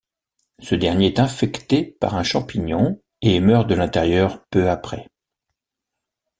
[0.57, 5.07] Ce dernier est infecté par un champignon et meurt de l'intérieur peu après.